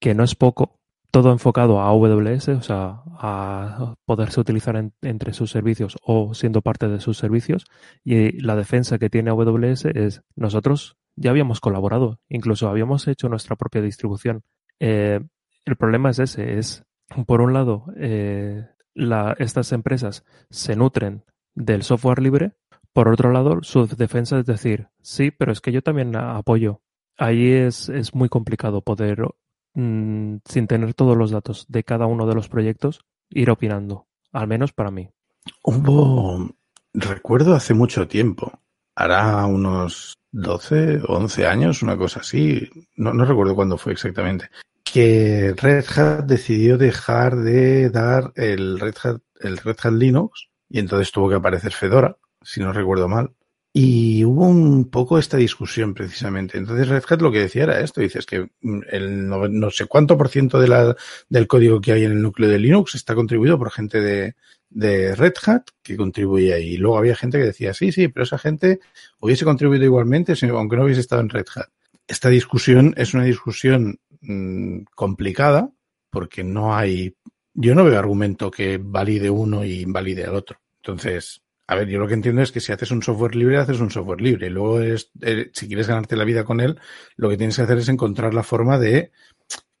que 0.00 0.14
no 0.14 0.24
es 0.24 0.34
poco, 0.34 0.78
todo 1.10 1.32
enfocado 1.32 1.80
a 1.80 1.88
AWS, 1.88 2.48
o 2.48 2.62
sea, 2.62 3.02
a 3.18 3.94
poderse 4.04 4.40
utilizar 4.40 4.76
en, 4.76 4.92
entre 5.02 5.32
sus 5.32 5.50
servicios 5.50 5.96
o 6.02 6.34
siendo 6.34 6.62
parte 6.62 6.88
de 6.88 7.00
sus 7.00 7.16
servicios. 7.16 7.64
Y 8.04 8.40
la 8.40 8.54
defensa 8.54 8.98
que 8.98 9.10
tiene 9.10 9.30
AWS 9.30 9.86
es, 9.86 10.22
nosotros 10.34 10.98
ya 11.16 11.30
habíamos 11.30 11.60
colaborado, 11.60 12.20
incluso 12.28 12.68
habíamos 12.68 13.08
hecho 13.08 13.28
nuestra 13.28 13.56
propia 13.56 13.80
distribución. 13.80 14.42
Eh, 14.78 15.20
el 15.64 15.76
problema 15.76 16.10
es 16.10 16.18
ese, 16.18 16.58
es, 16.58 16.84
por 17.26 17.40
un 17.40 17.54
lado, 17.54 17.86
eh, 17.96 18.66
la, 18.94 19.34
estas 19.38 19.72
empresas 19.72 20.24
se 20.50 20.76
nutren 20.76 21.24
del 21.54 21.82
software 21.82 22.20
libre, 22.20 22.52
por 22.96 23.08
otro 23.08 23.30
lado, 23.30 23.58
su 23.60 23.86
defensa 23.86 24.38
es 24.38 24.46
decir, 24.46 24.88
sí, 25.02 25.30
pero 25.30 25.52
es 25.52 25.60
que 25.60 25.70
yo 25.70 25.82
también 25.82 26.16
apoyo. 26.16 26.80
Ahí 27.18 27.52
es, 27.52 27.90
muy 28.14 28.30
complicado 28.30 28.80
poder, 28.80 29.18
mmm, 29.74 30.36
sin 30.46 30.66
tener 30.66 30.94
todos 30.94 31.14
los 31.14 31.30
datos 31.30 31.66
de 31.68 31.84
cada 31.84 32.06
uno 32.06 32.26
de 32.26 32.34
los 32.34 32.48
proyectos, 32.48 33.04
ir 33.28 33.50
opinando, 33.50 34.06
al 34.32 34.48
menos 34.48 34.72
para 34.72 34.90
mí. 34.90 35.10
Hubo, 35.62 36.48
recuerdo 36.94 37.54
hace 37.54 37.74
mucho 37.74 38.08
tiempo, 38.08 38.60
hará 38.94 39.44
unos 39.44 40.14
12 40.32 41.02
o 41.06 41.18
11 41.18 41.46
años, 41.46 41.82
una 41.82 41.98
cosa 41.98 42.20
así, 42.20 42.66
no, 42.96 43.12
no 43.12 43.26
recuerdo 43.26 43.54
cuándo 43.54 43.76
fue 43.76 43.92
exactamente, 43.92 44.48
que 44.82 45.52
Red 45.54 45.84
Hat 45.94 46.24
decidió 46.24 46.78
dejar 46.78 47.36
de 47.36 47.90
dar 47.90 48.32
el 48.36 48.80
Red 48.80 48.94
Hat, 49.04 49.20
el 49.40 49.58
Red 49.58 49.76
Hat 49.82 49.92
Linux 49.92 50.48
y 50.70 50.78
entonces 50.78 51.12
tuvo 51.12 51.28
que 51.28 51.34
aparecer 51.34 51.72
Fedora 51.72 52.16
si 52.46 52.60
no 52.60 52.72
recuerdo 52.72 53.08
mal. 53.08 53.32
Y 53.78 54.24
hubo 54.24 54.46
un 54.46 54.88
poco 54.88 55.18
esta 55.18 55.36
discusión 55.36 55.92
precisamente. 55.92 56.56
Entonces 56.56 56.88
Red 56.88 57.04
Hat 57.10 57.20
lo 57.20 57.30
que 57.30 57.40
decía 57.40 57.64
era 57.64 57.80
esto, 57.80 58.00
dices 58.00 58.24
que 58.24 58.48
el 58.90 59.28
no, 59.28 59.48
no 59.48 59.70
sé 59.70 59.84
cuánto 59.84 60.16
por 60.16 60.30
ciento 60.30 60.58
de 60.58 60.68
la, 60.68 60.96
del 61.28 61.46
código 61.46 61.78
que 61.78 61.92
hay 61.92 62.04
en 62.04 62.12
el 62.12 62.22
núcleo 62.22 62.48
de 62.48 62.58
Linux 62.58 62.94
está 62.94 63.14
contribuido 63.14 63.58
por 63.58 63.70
gente 63.70 64.00
de, 64.00 64.34
Red 65.14 65.34
Hat 65.44 65.64
que 65.82 65.94
contribuye 65.94 66.54
ahí. 66.54 66.74
Y 66.74 66.76
luego 66.78 66.96
había 66.96 67.16
gente 67.16 67.36
que 67.36 67.44
decía, 67.44 67.74
sí, 67.74 67.92
sí, 67.92 68.08
pero 68.08 68.24
esa 68.24 68.38
gente 68.38 68.80
hubiese 69.20 69.44
contribuido 69.44 69.84
igualmente 69.84 70.32
aunque 70.50 70.76
no 70.76 70.84
hubiese 70.84 71.02
estado 71.02 71.20
en 71.20 71.28
Red 71.28 71.46
Hat. 71.54 71.68
Esta 72.06 72.30
discusión 72.30 72.94
es 72.96 73.12
una 73.12 73.24
discusión 73.24 73.98
mmm, 74.22 74.84
complicada 74.94 75.70
porque 76.08 76.44
no 76.44 76.74
hay, 76.74 77.14
yo 77.52 77.74
no 77.74 77.84
veo 77.84 77.98
argumento 77.98 78.50
que 78.50 78.78
valide 78.82 79.28
uno 79.28 79.66
y 79.66 79.82
invalide 79.82 80.24
al 80.24 80.36
otro. 80.36 80.58
Entonces, 80.78 81.42
a 81.68 81.74
ver, 81.74 81.88
yo 81.88 81.98
lo 81.98 82.06
que 82.06 82.14
entiendo 82.14 82.42
es 82.42 82.52
que 82.52 82.60
si 82.60 82.72
haces 82.72 82.90
un 82.90 83.02
software 83.02 83.34
libre, 83.34 83.58
haces 83.58 83.80
un 83.80 83.90
software 83.90 84.20
libre. 84.20 84.50
Luego, 84.50 84.80
es, 84.80 85.10
eh, 85.20 85.50
si 85.52 85.66
quieres 85.66 85.88
ganarte 85.88 86.16
la 86.16 86.24
vida 86.24 86.44
con 86.44 86.60
él, 86.60 86.78
lo 87.16 87.28
que 87.28 87.36
tienes 87.36 87.56
que 87.56 87.62
hacer 87.62 87.78
es 87.78 87.88
encontrar 87.88 88.34
la 88.34 88.44
forma 88.44 88.78
de 88.78 89.10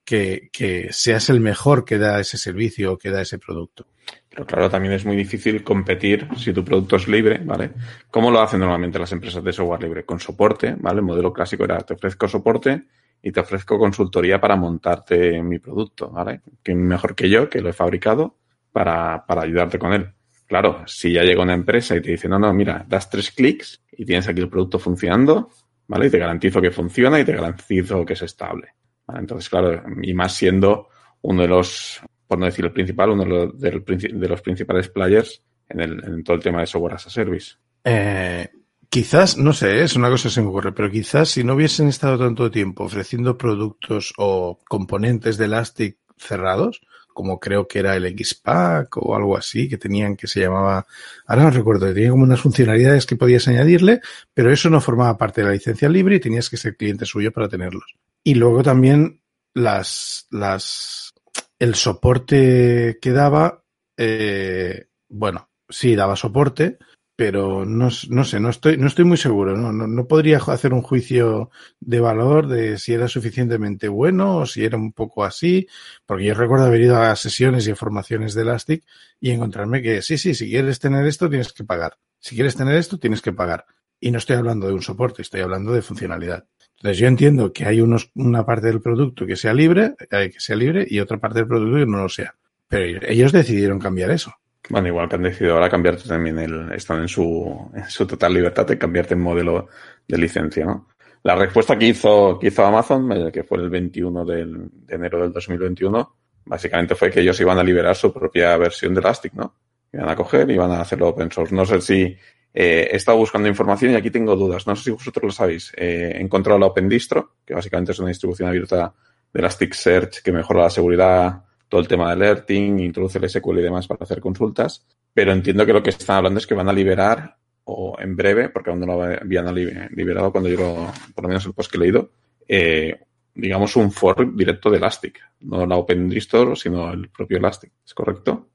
que, 0.04 0.50
que 0.52 0.88
seas 0.92 1.30
el 1.30 1.40
mejor 1.40 1.84
que 1.84 1.98
da 1.98 2.20
ese 2.20 2.38
servicio 2.38 2.92
o 2.92 2.98
que 2.98 3.10
da 3.10 3.22
ese 3.22 3.38
producto. 3.38 3.86
Pero 4.28 4.46
claro, 4.46 4.68
también 4.68 4.94
es 4.94 5.04
muy 5.04 5.16
difícil 5.16 5.62
competir 5.62 6.28
si 6.36 6.52
tu 6.52 6.64
producto 6.64 6.96
es 6.96 7.08
libre, 7.08 7.40
¿vale? 7.44 7.70
¿Cómo 8.10 8.30
lo 8.30 8.40
hacen 8.40 8.60
normalmente 8.60 8.98
las 8.98 9.12
empresas 9.12 9.42
de 9.42 9.52
software 9.52 9.82
libre? 9.82 10.04
Con 10.04 10.20
soporte, 10.20 10.76
¿vale? 10.78 10.98
El 10.98 11.06
modelo 11.06 11.32
clásico 11.32 11.64
era 11.64 11.78
te 11.78 11.94
ofrezco 11.94 12.28
soporte 12.28 12.84
y 13.22 13.32
te 13.32 13.40
ofrezco 13.40 13.78
consultoría 13.78 14.40
para 14.40 14.56
montarte 14.56 15.42
mi 15.42 15.58
producto, 15.58 16.10
¿vale? 16.10 16.42
Que 16.62 16.74
mejor 16.74 17.14
que 17.14 17.30
yo, 17.30 17.48
que 17.48 17.60
lo 17.60 17.70
he 17.70 17.72
fabricado, 17.72 18.36
para, 18.72 19.24
para 19.26 19.42
ayudarte 19.42 19.78
con 19.78 19.92
él. 19.92 20.12
Claro, 20.46 20.84
si 20.86 21.12
ya 21.12 21.22
llega 21.22 21.42
una 21.42 21.54
empresa 21.54 21.96
y 21.96 22.00
te 22.00 22.12
dice, 22.12 22.28
no, 22.28 22.38
no, 22.38 22.52
mira, 22.52 22.84
das 22.88 23.10
tres 23.10 23.30
clics 23.32 23.82
y 23.92 24.04
tienes 24.04 24.28
aquí 24.28 24.40
el 24.40 24.48
producto 24.48 24.78
funcionando, 24.78 25.50
¿vale? 25.88 26.06
Y 26.06 26.10
te 26.10 26.18
garantizo 26.18 26.60
que 26.60 26.70
funciona 26.70 27.18
y 27.18 27.24
te 27.24 27.32
garantizo 27.32 28.04
que 28.04 28.12
es 28.12 28.22
estable. 28.22 28.68
Entonces, 29.08 29.48
claro, 29.48 29.82
y 30.02 30.14
más 30.14 30.34
siendo 30.34 30.88
uno 31.22 31.42
de 31.42 31.48
los 31.48 32.00
por 32.26 32.38
no 32.38 32.46
decir 32.46 32.64
el 32.64 32.72
principal, 32.72 33.10
uno 33.10 33.24
de 33.24 33.30
los, 33.30 33.60
de 33.60 34.28
los 34.28 34.42
principales 34.42 34.88
players 34.88 35.42
en, 35.68 35.80
el, 35.80 36.04
en, 36.04 36.24
todo 36.24 36.36
el 36.36 36.42
tema 36.42 36.60
de 36.60 36.66
software 36.66 36.94
as 36.94 37.06
a 37.06 37.10
service. 37.10 37.54
Eh, 37.84 38.48
quizás, 38.88 39.36
no 39.36 39.52
sé, 39.52 39.82
es 39.82 39.96
una 39.96 40.10
cosa 40.10 40.28
que 40.28 40.34
se 40.34 40.42
me 40.42 40.48
ocurre, 40.48 40.72
pero 40.72 40.90
quizás 40.90 41.28
si 41.28 41.44
no 41.44 41.54
hubiesen 41.54 41.88
estado 41.88 42.18
tanto 42.18 42.50
tiempo 42.50 42.84
ofreciendo 42.84 43.38
productos 43.38 44.12
o 44.16 44.58
componentes 44.68 45.38
de 45.38 45.44
Elastic 45.44 45.98
cerrados, 46.16 46.80
como 47.16 47.40
creo 47.40 47.66
que 47.66 47.78
era 47.78 47.96
el 47.96 48.14
XPack 48.14 48.98
o 48.98 49.16
algo 49.16 49.38
así, 49.38 49.70
que 49.70 49.78
tenían 49.78 50.16
que 50.16 50.26
se 50.26 50.40
llamaba, 50.40 50.86
ahora 51.24 51.44
no 51.44 51.50
recuerdo, 51.50 51.90
tenía 51.94 52.10
como 52.10 52.24
unas 52.24 52.42
funcionalidades 52.42 53.06
que 53.06 53.16
podías 53.16 53.48
añadirle, 53.48 54.02
pero 54.34 54.52
eso 54.52 54.68
no 54.68 54.82
formaba 54.82 55.16
parte 55.16 55.40
de 55.40 55.46
la 55.46 55.54
licencia 55.54 55.88
libre 55.88 56.16
y 56.16 56.20
tenías 56.20 56.50
que 56.50 56.58
ser 56.58 56.76
cliente 56.76 57.06
suyo 57.06 57.32
para 57.32 57.48
tenerlos. 57.48 57.96
Y 58.22 58.34
luego 58.34 58.62
también 58.62 59.22
las, 59.54 60.26
las, 60.30 61.14
el 61.58 61.74
soporte 61.74 62.98
que 63.00 63.12
daba, 63.12 63.64
eh, 63.96 64.88
bueno, 65.08 65.48
sí, 65.70 65.96
daba 65.96 66.16
soporte, 66.16 66.76
pero 67.16 67.64
no, 67.64 67.88
no, 68.10 68.24
sé, 68.24 68.40
no 68.40 68.50
estoy, 68.50 68.76
no 68.76 68.86
estoy 68.86 69.06
muy 69.06 69.16
seguro, 69.16 69.56
¿no? 69.56 69.72
¿no? 69.72 69.86
No, 69.86 70.06
podría 70.06 70.36
hacer 70.36 70.74
un 70.74 70.82
juicio 70.82 71.50
de 71.80 71.98
valor 71.98 72.46
de 72.46 72.78
si 72.78 72.92
era 72.92 73.08
suficientemente 73.08 73.88
bueno 73.88 74.36
o 74.38 74.46
si 74.46 74.64
era 74.64 74.76
un 74.76 74.92
poco 74.92 75.24
así, 75.24 75.66
porque 76.04 76.26
yo 76.26 76.34
recuerdo 76.34 76.66
haber 76.66 76.82
ido 76.82 77.00
a 77.00 77.16
sesiones 77.16 77.66
y 77.66 77.74
formaciones 77.74 78.34
de 78.34 78.42
Elastic 78.42 78.84
y 79.18 79.30
encontrarme 79.30 79.80
que 79.80 80.02
sí, 80.02 80.18
sí, 80.18 80.34
si 80.34 80.50
quieres 80.50 80.78
tener 80.78 81.06
esto 81.06 81.30
tienes 81.30 81.54
que 81.54 81.64
pagar, 81.64 81.96
si 82.20 82.34
quieres 82.34 82.54
tener 82.54 82.76
esto 82.76 82.98
tienes 82.98 83.22
que 83.22 83.32
pagar. 83.32 83.64
Y 83.98 84.10
no 84.10 84.18
estoy 84.18 84.36
hablando 84.36 84.66
de 84.66 84.74
un 84.74 84.82
soporte, 84.82 85.22
estoy 85.22 85.40
hablando 85.40 85.72
de 85.72 85.80
funcionalidad. 85.80 86.44
Entonces 86.76 86.98
yo 86.98 87.06
entiendo 87.06 87.50
que 87.54 87.64
hay 87.64 87.80
unos, 87.80 88.10
una 88.14 88.44
parte 88.44 88.66
del 88.66 88.82
producto 88.82 89.26
que 89.26 89.36
sea 89.36 89.54
libre, 89.54 89.94
eh, 90.10 90.30
que 90.30 90.40
sea 90.40 90.54
libre 90.54 90.86
y 90.86 91.00
otra 91.00 91.16
parte 91.16 91.38
del 91.38 91.48
producto 91.48 91.78
que 91.78 91.86
no 91.86 92.02
lo 92.02 92.08
sea. 92.10 92.34
Pero 92.68 93.00
ellos 93.08 93.32
decidieron 93.32 93.78
cambiar 93.78 94.10
eso. 94.10 94.34
Bueno, 94.68 94.88
igual 94.88 95.08
que 95.08 95.16
han 95.16 95.22
decidido 95.22 95.54
ahora 95.54 95.70
cambiarte 95.70 96.08
también 96.08 96.38
el, 96.38 96.72
están 96.72 97.02
en 97.02 97.08
su, 97.08 97.70
en 97.74 97.88
su 97.88 98.06
total 98.06 98.34
libertad 98.34 98.66
de 98.66 98.78
cambiarte 98.78 99.14
en 99.14 99.20
modelo 99.20 99.68
de 100.06 100.18
licencia, 100.18 100.64
¿no? 100.64 100.88
La 101.22 101.34
respuesta 101.34 101.76
que 101.76 101.88
hizo, 101.88 102.38
que 102.38 102.48
hizo 102.48 102.64
Amazon, 102.64 103.10
eh, 103.12 103.32
que 103.32 103.42
fue 103.42 103.58
el 103.58 103.68
21 103.68 104.24
del, 104.24 104.68
de 104.70 104.94
enero 104.94 105.22
del 105.22 105.32
2021, 105.32 106.16
básicamente 106.44 106.94
fue 106.94 107.10
que 107.10 107.20
ellos 107.20 107.40
iban 107.40 107.58
a 107.58 107.64
liberar 107.64 107.96
su 107.96 108.12
propia 108.12 108.56
versión 108.56 108.94
de 108.94 109.00
Elastic, 109.00 109.34
¿no? 109.34 109.54
Iban 109.92 110.08
a 110.08 110.16
coger 110.16 110.48
y 110.50 110.54
iban 110.54 110.70
a 110.70 110.80
hacerlo 110.80 111.08
open 111.08 111.30
source. 111.30 111.54
No 111.54 111.64
sé 111.64 111.80
si 111.80 112.16
eh, 112.54 112.88
he 112.92 112.96
estado 112.96 113.18
buscando 113.18 113.48
información 113.48 113.92
y 113.92 113.96
aquí 113.96 114.10
tengo 114.10 114.36
dudas. 114.36 114.66
No 114.66 114.76
sé 114.76 114.84
si 114.84 114.90
vosotros 114.90 115.24
lo 115.24 115.32
sabéis. 115.32 115.72
Eh, 115.76 116.12
he 116.14 116.20
encontrado 116.20 116.58
la 116.58 116.66
OpenDistro, 116.66 117.34
que 117.44 117.54
básicamente 117.54 117.92
es 117.92 117.98
una 117.98 118.08
distribución 118.08 118.48
abierta 118.48 118.94
de 119.32 119.40
Elasticsearch 119.40 120.22
que 120.22 120.32
mejora 120.32 120.62
la 120.62 120.70
seguridad, 120.70 121.44
todo 121.68 121.80
el 121.80 121.88
tema 121.88 122.06
de 122.06 122.12
alerting, 122.12 122.78
introduce 122.80 123.18
el 123.18 123.28
SQL 123.28 123.58
y 123.58 123.62
demás 123.62 123.86
para 123.86 124.04
hacer 124.04 124.20
consultas. 124.20 124.86
Pero 125.12 125.32
entiendo 125.32 125.64
que 125.64 125.72
lo 125.72 125.82
que 125.82 125.90
están 125.90 126.16
hablando 126.16 126.38
es 126.38 126.46
que 126.46 126.54
van 126.54 126.68
a 126.68 126.72
liberar, 126.72 127.36
o 127.64 127.96
en 127.98 128.14
breve, 128.14 128.48
porque 128.48 128.70
aún 128.70 128.80
no 128.80 128.86
lo 128.86 129.02
habían 129.02 129.54
liberado 129.54 130.30
cuando 130.30 130.48
yo, 130.48 130.56
lo, 130.56 130.92
por 131.14 131.24
lo 131.24 131.28
menos 131.28 131.46
el 131.46 131.52
post 131.52 131.70
que 131.70 131.78
he 131.78 131.80
leído, 131.80 132.10
eh, 132.46 133.00
digamos 133.34 133.74
un 133.76 133.90
fork 133.90 134.34
directo 134.34 134.70
de 134.70 134.78
Elastic. 134.78 135.20
No 135.40 135.66
la 135.66 135.76
OpenDistro, 135.76 136.54
sino 136.54 136.92
el 136.92 137.08
propio 137.08 137.38
Elastic. 137.38 137.72
¿Es 137.84 137.94
correcto? 137.94 138.48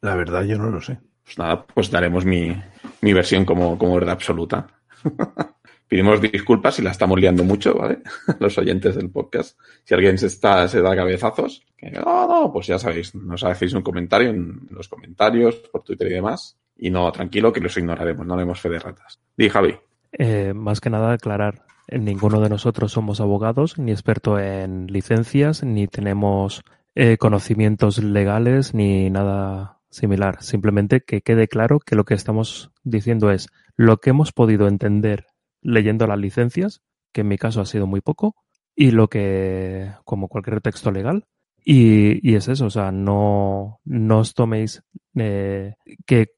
La 0.00 0.14
verdad, 0.14 0.44
yo 0.44 0.58
no 0.58 0.70
lo 0.70 0.80
sé. 0.80 0.98
Pues 1.24 1.38
nada, 1.38 1.66
pues 1.66 1.90
daremos 1.90 2.24
mi, 2.24 2.56
mi 3.00 3.12
versión 3.12 3.44
como, 3.44 3.78
como 3.78 3.94
verdad 3.94 4.12
absoluta. 4.12 4.66
Pedimos 5.88 6.20
disculpas 6.20 6.74
si 6.74 6.82
la 6.82 6.90
estamos 6.90 7.18
liando 7.18 7.44
mucho, 7.44 7.74
¿vale? 7.74 8.00
Los 8.40 8.58
oyentes 8.58 8.94
del 8.94 9.10
podcast. 9.10 9.58
Si 9.84 9.94
alguien 9.94 10.18
se, 10.18 10.26
está, 10.26 10.68
se 10.68 10.82
da 10.82 10.94
cabezazos, 10.94 11.64
que 11.76 11.90
no, 11.90 12.28
no, 12.28 12.52
pues 12.52 12.66
ya 12.66 12.78
sabéis, 12.78 13.14
nos 13.14 13.42
hacéis 13.42 13.72
un 13.72 13.82
comentario 13.82 14.28
en 14.28 14.68
los 14.70 14.88
comentarios, 14.88 15.56
por 15.72 15.82
Twitter 15.82 16.08
y 16.08 16.14
demás. 16.14 16.58
Y 16.76 16.90
no, 16.90 17.10
tranquilo, 17.10 17.52
que 17.52 17.60
los 17.60 17.76
ignoraremos, 17.76 18.26
no 18.26 18.34
haremos 18.34 18.60
fe 18.60 18.68
de 18.68 18.78
ratas. 18.78 19.18
Di, 19.36 19.48
Javi. 19.48 19.76
Eh, 20.12 20.52
más 20.54 20.80
que 20.80 20.90
nada 20.90 21.12
aclarar, 21.12 21.64
ninguno 21.90 22.40
de 22.40 22.50
nosotros 22.50 22.92
somos 22.92 23.20
abogados, 23.20 23.78
ni 23.78 23.90
experto 23.90 24.38
en 24.38 24.86
licencias, 24.86 25.64
ni 25.64 25.86
tenemos 25.86 26.62
eh, 26.94 27.16
conocimientos 27.16 28.02
legales, 28.02 28.74
ni 28.74 29.08
nada 29.08 29.78
similar. 29.90 30.42
Simplemente 30.42 31.00
que 31.00 31.22
quede 31.22 31.48
claro 31.48 31.80
que 31.80 31.96
lo 31.96 32.04
que 32.04 32.14
estamos 32.14 32.70
diciendo 32.84 33.30
es 33.30 33.48
lo 33.76 33.98
que 33.98 34.10
hemos 34.10 34.32
podido 34.32 34.68
entender 34.68 35.26
leyendo 35.62 36.06
las 36.06 36.18
licencias, 36.18 36.82
que 37.12 37.22
en 37.22 37.28
mi 37.28 37.38
caso 37.38 37.60
ha 37.60 37.66
sido 37.66 37.86
muy 37.86 38.00
poco, 38.00 38.36
y 38.74 38.90
lo 38.92 39.08
que, 39.08 39.90
como 40.04 40.28
cualquier 40.28 40.60
texto 40.60 40.90
legal, 40.90 41.24
y, 41.64 42.26
y 42.28 42.36
es 42.36 42.48
eso, 42.48 42.66
o 42.66 42.70
sea, 42.70 42.92
no, 42.92 43.80
no 43.84 44.18
os 44.20 44.34
toméis 44.34 44.82
eh, 45.16 45.74
que 46.06 46.30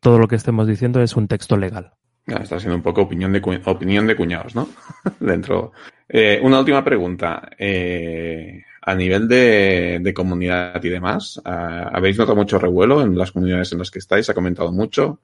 todo 0.00 0.18
lo 0.18 0.28
que 0.28 0.36
estemos 0.36 0.66
diciendo 0.66 1.02
es 1.02 1.16
un 1.16 1.28
texto 1.28 1.56
legal. 1.56 1.92
Está 2.26 2.58
siendo 2.60 2.76
un 2.76 2.82
poco 2.82 3.02
opinión 3.02 3.32
de, 3.32 3.42
opinión 3.64 4.06
de 4.06 4.16
cuñados, 4.16 4.54
¿no? 4.54 4.68
Dentro. 5.20 5.72
Eh, 6.08 6.38
una 6.42 6.60
última 6.60 6.84
pregunta. 6.84 7.50
Eh, 7.58 8.62
a 8.82 8.94
nivel 8.94 9.28
de, 9.28 10.12
comunidad 10.14 10.82
y 10.82 10.88
demás, 10.88 11.40
¿habéis 11.44 12.16
notado 12.16 12.36
mucho 12.36 12.58
revuelo 12.58 13.02
en 13.02 13.16
las 13.18 13.32
comunidades 13.32 13.72
en 13.72 13.80
las 13.80 13.90
que 13.90 13.98
estáis? 13.98 14.30
¿Ha 14.30 14.34
comentado 14.34 14.72
mucho? 14.72 15.20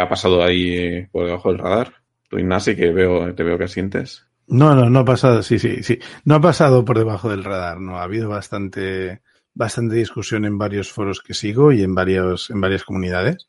¿Ha 0.00 0.08
pasado 0.08 0.44
ahí 0.44 1.04
por 1.10 1.26
debajo 1.26 1.48
del 1.48 1.58
radar? 1.58 2.03
Tú, 2.28 2.38
Ignasi, 2.38 2.76
que 2.76 2.90
veo, 2.90 3.34
te 3.34 3.42
veo 3.42 3.58
que 3.58 3.68
sientes. 3.68 4.26
No, 4.46 4.74
no, 4.74 4.90
no 4.90 5.00
ha 5.00 5.04
pasado, 5.04 5.42
sí, 5.42 5.58
sí, 5.58 5.82
sí. 5.82 5.98
No 6.24 6.34
ha 6.36 6.40
pasado 6.40 6.84
por 6.84 6.98
debajo 6.98 7.30
del 7.30 7.44
radar, 7.44 7.80
no. 7.80 7.98
Ha 7.98 8.02
habido 8.02 8.28
bastante, 8.28 9.22
bastante 9.54 9.96
discusión 9.96 10.44
en 10.44 10.58
varios 10.58 10.92
foros 10.92 11.20
que 11.20 11.34
sigo 11.34 11.72
y 11.72 11.82
en 11.82 11.94
varios, 11.94 12.50
en 12.50 12.60
varias 12.60 12.84
comunidades. 12.84 13.48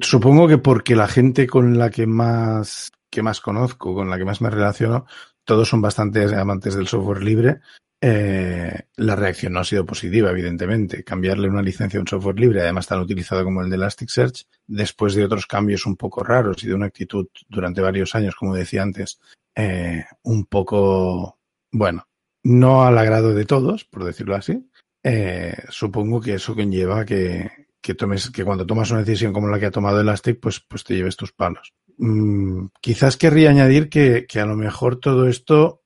Supongo 0.00 0.48
que 0.48 0.58
porque 0.58 0.96
la 0.96 1.08
gente 1.08 1.46
con 1.46 1.78
la 1.78 1.90
que 1.90 2.06
más, 2.06 2.92
que 3.10 3.22
más 3.22 3.40
conozco, 3.40 3.94
con 3.94 4.08
la 4.08 4.18
que 4.18 4.24
más 4.24 4.40
me 4.40 4.50
relaciono, 4.50 5.06
todos 5.44 5.68
son 5.68 5.82
bastante 5.82 6.34
amantes 6.34 6.74
del 6.74 6.88
software 6.88 7.22
libre 7.22 7.60
eh, 8.04 8.80
la 8.96 9.14
reacción 9.14 9.52
no 9.52 9.60
ha 9.60 9.64
sido 9.64 9.86
positiva, 9.86 10.30
evidentemente. 10.30 11.04
Cambiarle 11.04 11.48
una 11.48 11.62
licencia 11.62 11.98
a 11.98 12.00
un 12.00 12.08
software 12.08 12.40
libre, 12.40 12.60
además 12.60 12.88
tan 12.88 12.98
utilizado 12.98 13.44
como 13.44 13.62
el 13.62 13.70
de 13.70 13.76
Elasticsearch, 13.76 14.44
después 14.72 15.14
de 15.14 15.24
otros 15.24 15.46
cambios 15.46 15.86
un 15.86 15.96
poco 15.96 16.22
raros 16.22 16.62
y 16.62 16.68
de 16.68 16.74
una 16.74 16.86
actitud 16.86 17.26
durante 17.48 17.80
varios 17.80 18.14
años, 18.14 18.34
como 18.34 18.54
decía 18.54 18.82
antes, 18.82 19.20
eh, 19.54 20.04
un 20.22 20.46
poco, 20.46 21.38
bueno, 21.70 22.06
no 22.44 22.84
al 22.84 22.98
agrado 22.98 23.34
de 23.34 23.44
todos, 23.44 23.84
por 23.84 24.04
decirlo 24.04 24.34
así. 24.34 24.68
Eh, 25.04 25.56
supongo 25.68 26.20
que 26.20 26.34
eso 26.34 26.54
conlleva 26.54 27.04
que, 27.04 27.50
que 27.80 27.94
tomes, 27.94 28.30
que 28.30 28.44
cuando 28.44 28.66
tomas 28.66 28.90
una 28.90 29.00
decisión 29.00 29.32
como 29.32 29.48
la 29.48 29.58
que 29.58 29.66
ha 29.66 29.70
tomado 29.70 30.00
Elastic, 30.00 30.40
pues, 30.40 30.60
pues 30.60 30.84
te 30.84 30.94
lleves 30.94 31.16
tus 31.16 31.32
palos. 31.32 31.72
Mm, 31.98 32.66
quizás 32.80 33.16
querría 33.16 33.50
añadir 33.50 33.88
que, 33.88 34.26
que 34.26 34.40
a 34.40 34.46
lo 34.46 34.56
mejor 34.56 34.96
todo 34.96 35.28
esto 35.28 35.82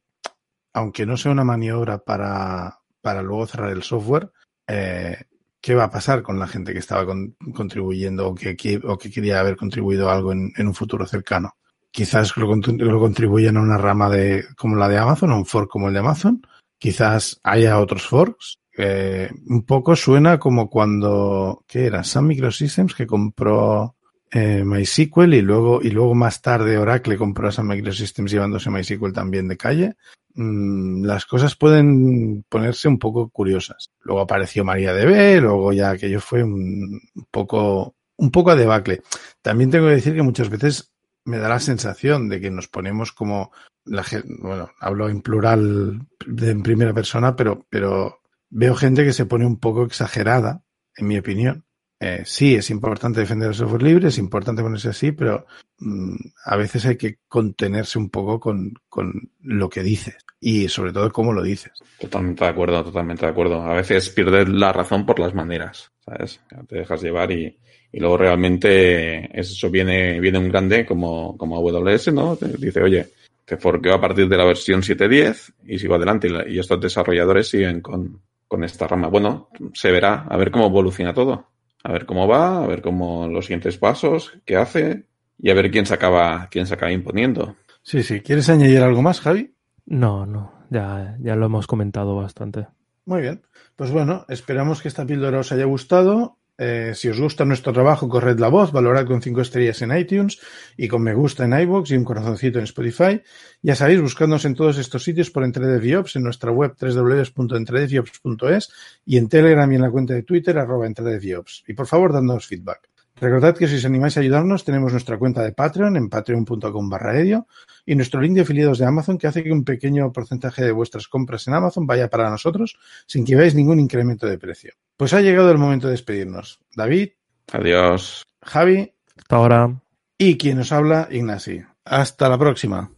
aunque 0.77 1.07
no 1.07 1.17
sea 1.17 1.33
una 1.33 1.43
maniobra 1.43 2.05
para, 2.05 2.81
para 3.01 3.23
luego 3.23 3.47
cerrar 3.47 3.73
el 3.73 3.83
software, 3.83 4.31
eh, 4.69 5.17
¿qué 5.61 5.75
va 5.75 5.85
a 5.85 5.91
pasar 5.91 6.23
con 6.23 6.39
la 6.39 6.47
gente 6.47 6.73
que 6.73 6.79
estaba 6.79 7.07
con, 7.07 7.37
contribuyendo 7.55 8.29
o 8.29 8.35
que, 8.35 8.81
o 8.85 8.99
que, 8.99 9.11
quería 9.11 9.41
haber 9.41 9.57
contribuido 9.57 10.11
algo 10.11 10.33
en, 10.33 10.53
un 10.59 10.75
futuro 10.75 11.07
cercano? 11.07 11.57
Quizás 11.91 12.37
lo, 12.37 12.55
lo, 12.55 13.01
contribuyan 13.01 13.57
a 13.57 13.63
una 13.63 13.79
rama 13.79 14.11
de, 14.11 14.45
como 14.57 14.77
la 14.77 14.89
de 14.89 14.99
Amazon, 14.99 15.31
a 15.31 15.37
un 15.37 15.47
fork 15.47 15.71
como 15.71 15.89
el 15.89 15.95
de 15.95 16.01
Amazon. 16.01 16.43
Quizás 16.79 17.41
haya 17.43 17.79
otros 17.79 18.07
forks. 18.07 18.59
Eh, 18.79 19.31
un 19.49 19.65
poco 19.65 19.97
suena 19.97 20.39
como 20.39 20.69
cuando, 20.69 21.65
¿qué 21.67 21.87
era? 21.87 22.05
Sun 22.05 22.27
Microsystems 22.27 22.95
que 22.95 23.07
compró 23.07 23.97
eh, 24.31 24.65
MySQL 24.65 25.33
y 25.33 25.41
luego, 25.41 25.81
y 25.83 25.91
luego 25.91 26.15
más 26.15 26.43
tarde 26.43 26.77
Oracle 26.77 27.17
compró 27.17 27.49
a 27.49 27.53
Sun 27.53 27.69
Microsystems 27.69 28.31
llevándose 28.31 28.71
MySQL 28.71 29.13
también 29.13 29.49
de 29.49 29.57
calle. 29.57 29.95
Mm, 30.37 31.05
las 31.05 31.25
cosas 31.25 31.57
pueden 31.57 32.45
ponerse 32.49 32.89
un 32.89 32.99
poco 32.99 33.31
curiosas. 33.31 33.91
Luego 34.01 34.21
apareció 34.21 34.65
María 34.65 34.93
B, 34.93 35.41
luego 35.41 35.73
ya 35.73 35.91
aquello 35.91 36.21
fue 36.21 36.45
un 36.45 37.01
poco, 37.31 37.97
un 38.17 38.31
poco 38.31 38.51
a 38.51 38.57
debacle. 38.57 39.03
También 39.41 39.71
tengo 39.71 39.87
que 39.87 39.95
decir 39.95 40.15
que 40.15 40.23
muchas 40.23 40.51
veces 40.51 40.93
me 41.25 41.39
da 41.39 41.49
la 41.49 41.59
sensación 41.59 42.29
de 42.29 42.41
que 42.41 42.51
nos 42.51 42.69
ponemos 42.69 43.13
como 43.13 43.51
la 43.85 44.05
bueno, 44.41 44.71
hablo 44.81 45.09
en 45.09 45.23
plural 45.23 46.07
de 46.27 46.51
en 46.51 46.63
primera 46.63 46.93
persona, 46.93 47.35
pero, 47.35 47.67
pero 47.71 48.21
veo 48.51 48.75
gente 48.75 49.05
que 49.05 49.13
se 49.13 49.27
pone 49.27 49.47
un 49.47 49.59
poco 49.59 49.85
exagerada, 49.85 50.63
en 50.97 51.07
mi 51.07 51.19
opinión. 51.19 51.65
Eh, 51.99 52.23
sí, 52.27 52.55
es 52.55 52.69
importante 52.71 53.21
defender 53.21 53.49
el 53.49 53.55
software 53.55 53.83
libre, 53.83 54.09
es 54.09 54.19
importante 54.19 54.63
ponerse 54.63 54.91
así, 54.91 55.13
pero 55.13 55.47
mm, 55.79 56.15
a 56.45 56.57
veces 56.57 56.85
hay 56.85 56.97
que 56.97 57.21
contenerse 57.27 57.99
un 57.99 58.11
poco 58.11 58.39
con, 58.39 58.75
con, 58.89 59.31
lo 59.41 59.71
que 59.71 59.83
dices 59.83 60.17
y 60.39 60.69
sobre 60.69 60.93
todo 60.93 61.11
cómo 61.11 61.33
lo 61.33 61.43
dices. 61.43 61.73
Totalmente 61.99 62.45
de 62.45 62.51
acuerdo, 62.51 62.85
totalmente 62.85 63.25
de 63.25 63.33
acuerdo. 63.33 63.63
A 63.63 63.75
veces 63.75 64.11
pierdes 64.11 64.49
la 64.49 64.73
razón 64.73 65.07
por 65.07 65.19
las 65.19 65.35
maneras, 65.35 65.91
¿sabes? 66.05 66.41
Te 66.69 66.77
dejas 66.77 67.03
llevar 67.03 67.33
y, 67.33 67.59
y 67.91 67.99
luego 67.99 68.19
realmente 68.19 69.31
eso 69.39 69.71
viene, 69.71 70.21
viene 70.21 70.39
un 70.39 70.51
grande 70.51 70.85
como, 70.85 71.35
como 71.39 71.57
AWS, 71.57 72.13
¿no? 72.13 72.37
Dice, 72.37 72.83
oye, 72.83 73.09
te 73.47 73.57
forqueo 73.57 73.95
a 73.95 74.01
partir 74.01 74.29
de 74.29 74.37
la 74.37 74.45
versión 74.45 74.83
7.10 74.83 75.55
y 75.65 75.79
sigo 75.79 75.95
adelante 75.95 76.29
y, 76.47 76.59
estos 76.59 76.79
desarrolladores 76.79 77.49
siguen 77.49 77.81
con, 77.81 78.21
con 78.47 78.65
esta 78.65 78.87
rama. 78.87 79.09
Bueno, 79.09 79.49
se 79.73 79.91
verá, 79.91 80.27
a 80.29 80.37
ver 80.37 80.51
cómo 80.51 80.67
evoluciona 80.67 81.15
todo 81.15 81.56
a 81.87 81.93
ver 81.93 82.05
cómo 82.05 82.27
va, 82.27 82.65
a 82.65 82.67
ver 82.67 82.83
cómo 82.83 83.29
los 83.29 83.47
siguientes 83.47 83.79
pasos, 83.79 84.37
qué 84.45 84.57
hace 84.57 85.07
y 85.39 85.51
a 85.51 85.55
ver 85.55 85.71
quién 85.71 85.87
se 85.87 85.95
acaba, 85.95 86.49
quién 86.51 86.67
se 86.67 86.75
acaba 86.75 86.91
imponiendo. 86.91 87.55
Sí, 87.83 88.03
sí. 88.03 88.23
¿Quieres 88.23 88.49
añadir 88.49 88.81
algo 88.81 89.03
más, 89.03 89.21
Javi? 89.21 89.55
No, 89.85 90.27
no. 90.27 90.53
Ya, 90.69 91.17
ya 91.21 91.37
lo 91.37 91.47
hemos 91.47 91.69
comentado 91.69 92.17
bastante. 92.17 92.67
Muy 93.05 93.21
bien. 93.21 93.43
Pues 93.77 93.93
bueno, 93.93 94.25
esperamos 94.29 94.83
que 94.83 94.89
esta 94.89 95.07
píldora 95.07 95.39
os 95.39 95.53
haya 95.53 95.65
gustado. 95.65 96.39
Eh, 96.59 96.93
si 96.95 97.09
os 97.09 97.21
gusta 97.21 97.45
nuestro 97.45 97.73
trabajo, 97.73 98.09
corred 98.09 98.39
la 98.39 98.49
voz, 98.49 98.73
valorad 98.73 99.05
con 99.07 99.21
cinco 99.21 99.43
estrellas 99.43 99.83
en 99.83 99.97
iTunes 99.97 100.41
y 100.77 100.89
con 100.89 101.03
me 101.03 101.13
gusta 101.13 101.45
en 101.45 101.53
iVoox 101.53 101.91
y 101.91 101.97
un 101.97 102.05
corazoncito 102.05 102.59
en 102.59 102.65
Spotify. 102.65 103.21
Ya 103.63 103.75
sabéis, 103.75 104.01
buscándonos 104.01 104.45
en 104.47 104.55
todos 104.55 104.79
estos 104.79 105.05
sitios 105.05 105.31
por 105.31 105.45
EntredeViops, 105.45 106.17
en 106.17 106.23
nuestra 106.23 106.51
web 106.51 106.75
www.entredeviops.es 106.81 108.73
y 109.05 109.19
en 109.19 109.29
Telegram 109.29 109.71
y 109.71 109.75
en 109.75 109.83
la 109.83 109.91
cuenta 109.91 110.15
de 110.15 110.23
Twitter, 110.23 110.59
arroba 110.59 110.87
EntredeViops. 110.87 111.65
Y 111.69 111.75
por 111.75 111.87
favor, 111.87 112.13
dándonos 112.13 112.47
feedback. 112.47 112.89
Recordad 113.19 113.57
que 113.57 113.67
si 113.67 113.77
os 113.77 113.85
animáis 113.85 114.17
a 114.17 114.21
ayudarnos, 114.21 114.65
tenemos 114.65 114.93
nuestra 114.93 115.19
cuenta 115.19 115.43
de 115.43 115.53
Patreon 115.53 115.97
en 115.97 116.09
patreon.com 116.11 116.89
barra 116.91 117.19
edio 117.19 117.47
y 117.87 117.95
nuestro 117.95 118.21
link 118.21 118.35
de 118.35 118.43
afiliados 118.43 118.79
de 118.79 118.85
Amazon 118.87 119.17
que 119.17 119.27
hace 119.27 119.43
que 119.43 119.53
un 119.53 119.65
pequeño 119.65 120.13
porcentaje 120.13 120.65
de 120.65 120.73
vuestras 120.73 121.09
compras 121.09 121.49
en 121.49 121.55
Amazon 121.55 121.87
vaya 121.87 122.11
para 122.11 122.29
nosotros 122.29 122.79
sin 123.07 123.25
que 123.25 123.37
veáis 123.37 123.55
ningún 123.55 123.81
incremento 123.81 124.27
de 124.27 124.39
precio. 124.39 124.75
Pues 124.97 125.15
ha 125.15 125.23
llegado 125.23 125.51
el 125.51 125.59
momento 125.59 125.87
de 125.87 125.93
despedirnos. 125.93 126.61
David. 126.75 127.11
Adiós. 127.53 128.23
Javi. 128.43 128.93
Hasta 129.17 129.37
ahora. 129.37 129.81
Y 130.19 130.37
quien 130.37 130.59
nos 130.59 130.73
habla, 130.73 131.09
Ignasi. 131.11 131.63
Hasta 131.85 132.29
la 132.29 132.39
próxima. 132.39 132.91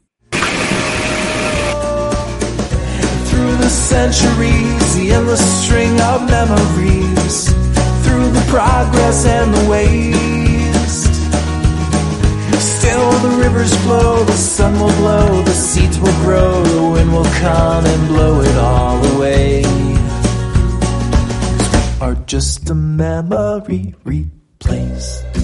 through 7.28 7.67
the 8.32 8.44
progress 8.48 9.26
and 9.26 9.54
the 9.54 9.68
waste. 9.68 11.14
Still 12.60 13.10
the 13.20 13.36
rivers 13.42 13.74
flow, 13.82 14.24
the 14.24 14.32
sun 14.32 14.78
will 14.80 14.94
blow, 14.96 15.42
the 15.42 15.52
seeds 15.52 15.98
will 15.98 16.18
grow, 16.24 16.62
the 16.62 16.82
wind 16.92 17.12
will 17.12 17.30
come 17.40 17.84
and 17.84 18.08
blow 18.08 18.40
it 18.40 18.56
all 18.56 19.04
away. 19.14 19.64
Are 22.00 22.14
just 22.26 22.70
a 22.70 22.74
memory 22.74 23.94
replaced. 24.04 25.37